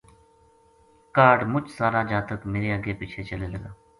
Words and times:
کاہڈ 1.15 1.39
مُچ 1.51 1.65
سارا 1.77 2.01
جاتک 2.09 2.39
میرے 2.51 2.69
اَگے 2.77 2.93
پِچھے 2.99 3.21
چلے 3.29 3.47
لگا 3.53 3.71